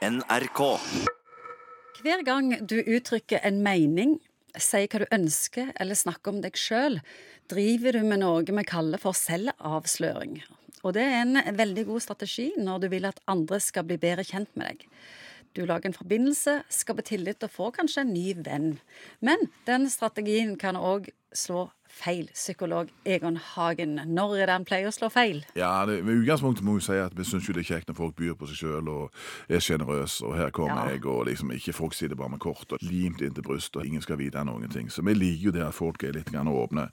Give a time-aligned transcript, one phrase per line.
[0.00, 0.60] NRK.
[2.00, 4.14] Hver gang du uttrykker en mening,
[4.56, 6.96] sier hva du ønsker eller snakker om deg sjøl,
[7.52, 10.38] driver du med noe vi kaller for selvavsløring.
[10.80, 14.24] Og det er en veldig god strategi når du vil at andre skal bli bedre
[14.24, 14.86] kjent med deg.
[15.52, 18.70] Du lager en forbindelse, skaper tillit og får kanskje en ny venn.
[19.20, 22.28] Men den strategien kan òg slå feil.
[22.34, 25.42] Psykolog Egon Hagen, når er det han pleier å slå feil?
[25.58, 27.98] Ja, det, Med utgangspunktet må vi si at vi syns jo det er kjekt når
[27.98, 29.20] folk byr på seg sjøl og
[29.50, 30.22] er sjenerøse.
[30.26, 30.94] Og her kommer Ja.
[30.94, 34.02] jeg, og liksom ikke folk sitter bare med kort og limt inntil brystet, og ingen
[34.02, 34.88] skal vite noen ting.
[34.90, 36.88] Så vi liker jo det at folk er litt grann åpne.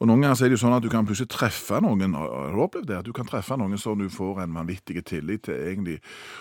[0.00, 2.14] Og noen ganger er det jo sånn at du kan plutselig treffe noen.
[2.14, 2.98] Har du opplevd det?
[3.02, 5.98] At du kan treffe noen som du får en vanvittig tillit til, egentlig.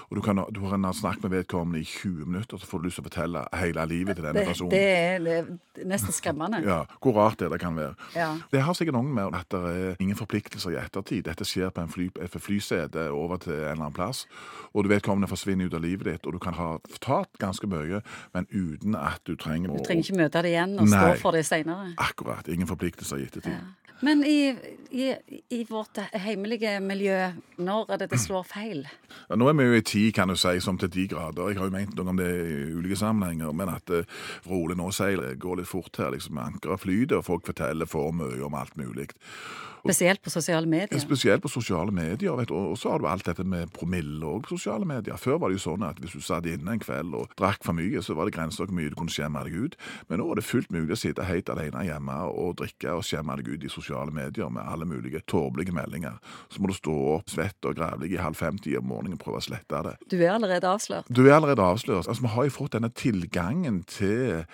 [0.10, 2.88] Og du, kan, du har en snakket med vedkommende i 20 minutter, så får du
[2.88, 4.72] lyst til å fortelle hele livet til denne personen.
[4.72, 4.88] det,
[5.26, 6.62] det er nesten skremmende.
[6.64, 7.79] Ja, Hvor rart det, det kan være.
[8.16, 8.30] Ja.
[8.54, 11.26] Det har sikkert noe med at det er ingen forpliktelser i ettertid.
[11.26, 14.26] Dette skjer på en fly, flysete over til en eller annen plass,
[14.74, 16.70] og du vet vedkommende forsvinner ut av livet ditt, og du kan ha
[17.04, 18.02] tatt ganske mye,
[18.36, 21.20] men uten at du trenger Du trenger ikke møte det igjen og stå Nei.
[21.22, 21.94] for det seinere.
[21.98, 22.48] Akkurat.
[22.52, 23.56] Ingen forpliktelser i ettertid.
[24.00, 24.56] Men i,
[24.90, 25.16] i,
[25.50, 27.18] i vårt heimelige miljø,
[27.58, 28.86] når er det det slår feil?
[29.28, 31.52] Ja, nå er vi jo i tid, kan du si, som til de grader.
[31.52, 34.92] Jeg har jo ment noe om det i ulike sammenhenger, men at uh, rolig nå
[34.96, 38.78] seiler, går litt fort her, liksom ankeret flyter, og folk forteller for mye om alt
[38.80, 39.10] mulig.
[39.80, 41.00] Spesielt på sosiale medier.
[41.00, 42.36] Spesielt på sosiale medier.
[42.36, 42.54] Vet du.
[42.56, 45.16] Og så har du alt dette med promille og på sosiale medier.
[45.18, 47.78] Før var det jo sånn at hvis du satt inne en kveld og drakk for
[47.78, 49.78] mye, så var det grenser hvor mye du kunne skjemme deg ut.
[50.10, 53.40] Men nå er det fullt mulig å sitte helt alene hjemme og drikke og skjemme
[53.40, 56.20] deg ut i sosiale medier med alle mulige tåpelige meldinger.
[56.50, 59.42] Så må du stå opp svett og grevlig i halv femti om morgenen og prøve
[59.42, 59.96] å slette det.
[60.12, 61.10] Du er allerede avslørt.
[61.10, 62.08] Du er allerede avslørt.
[62.08, 64.46] Altså, vi har jo fått denne tilgangen til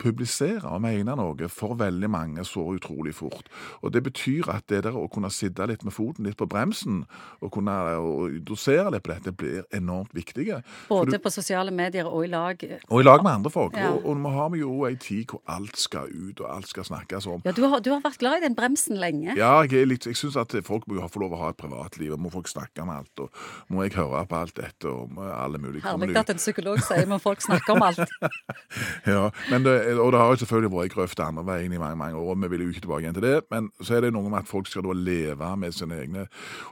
[0.00, 3.48] publisere og mene noe for veldig mange så utrolig fort.
[3.84, 7.02] Og det betyr at det der å kunne sitte litt med foten litt på bremsen
[7.40, 10.48] og kunne og dosere litt på dette blir enormt viktig.
[10.88, 12.56] Både du- på sosiale medier og i lag.
[12.88, 13.76] og i lag med andre folk.
[13.76, 13.90] Ja.
[13.92, 16.84] Og, og nå har vi jo ei tid hvor alt skal ut, og alt skal
[16.84, 17.42] snakkes om.
[17.44, 19.34] Ja, du har, du har vært glad i den bremsen lenge.
[19.36, 22.14] Ja, jeg, litt, jeg syns at folk må jo få lov å ha et privatliv,
[22.16, 23.30] og må folk snakke om alt, og
[23.68, 27.18] må jeg høre på alt dette og alle mulige Herlig at en psykolog sier må
[27.22, 28.00] folk snakke om alt.
[29.06, 32.18] Ja, men det, og det har jo selvfølgelig vært grøft andre veien i mange mange
[32.18, 33.34] år, og vi vil jo ikke tilbake igjen til det.
[33.50, 36.26] Men så er det noe med at folk skal da leve med sine egne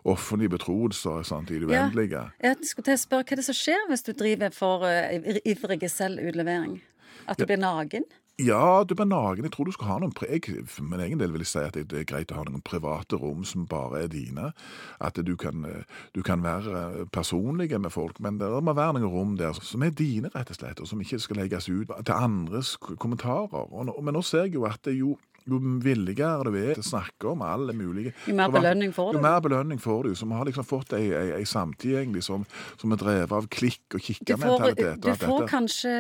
[0.05, 2.29] offentlige betroelser sant, i det Ja.
[2.43, 5.41] Jeg skulle til å spørre hva er det som skjer hvis du driver for uh,
[5.45, 6.81] ivrig selvutlevering?
[7.29, 8.05] At du blir naken?
[8.39, 9.43] Ja, du blir naken.
[9.49, 10.39] Jeg tror du skal ha noen pre-
[10.71, 13.19] For min egen del vil jeg si at det er greit å ha noen private
[13.19, 14.53] rom som bare er dine.
[15.01, 15.83] At du kan, eh,
[16.15, 19.91] du kan være personlig med folk, men det må være noen rom der som er
[19.91, 23.73] dine, rett og slett, og som ikke skal legges ut til andres kommentarer.
[23.73, 26.85] Og men nå ser jeg jo at det er jo jo villigere du er til
[26.85, 29.19] å snakke om alle mulige Jo mer belønning får du.
[29.19, 30.15] Jo mer belønning får du.
[30.19, 32.45] Så vi har liksom fått ei, ei, ei samtid egentlig som,
[32.81, 34.67] som er drevet av klikk og Du får,
[35.03, 35.95] du får kanskje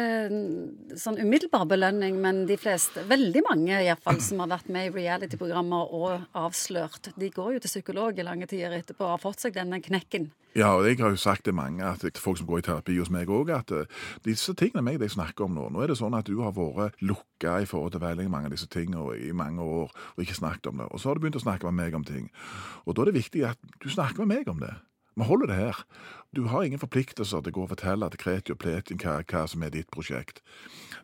[0.99, 4.91] sånn umiddelbar belønning, men de fleste, veldig mange i hvert fall, som har vært med
[4.91, 9.25] i reality-programmer og avslørt, de går jo til psykolog i lange tider etterpå og har
[9.25, 10.31] fått seg denne knekken.
[10.57, 13.11] Ja, og jeg har jo sagt til mange, at folk som går i terapi hos
[13.13, 13.85] meg òg, at eh,
[14.25, 16.97] disse tingene meg de snakker om nå Nå er det sånn at du har vært
[17.05, 20.71] lukka i forhold til veldig mange av disse tingene i mange år og ikke snakket
[20.73, 20.89] om det.
[20.89, 22.31] Og så har du begynt å snakke med meg om ting.
[22.87, 24.73] Og da er det viktig at du snakker med meg om det.
[25.19, 25.85] Vi holder det her.
[26.37, 29.47] Du har ingen forpliktelser til å gå og fortelle til kreti og pletin hva, hva
[29.51, 30.41] som er ditt prosjekt.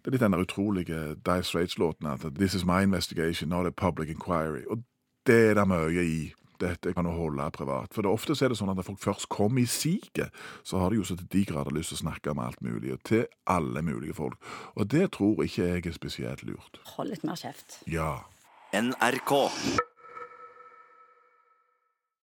[0.00, 4.08] Det er litt den utrolige Dive Straits-låten at 'This is my investigation, not a public
[4.08, 4.64] inquiry'.
[4.70, 4.84] Og
[5.26, 6.32] det er det mye i
[6.64, 7.92] dette kan du holde privat.
[7.94, 10.34] For det ofte er det sånn at når folk først kommer i siget,
[10.66, 12.94] så har de jo så til de grader lyst til å snakke om alt mulig,
[12.96, 14.38] og til alle mulige folk.
[14.74, 16.80] Og det tror ikke jeg er spesielt lurt.
[16.96, 17.82] Hold litt mer kjeft.
[17.90, 18.24] Ja.
[18.74, 19.34] NRK.